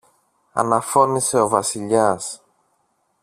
[0.53, 2.43] αναφώνησε ο Βασιλιάς.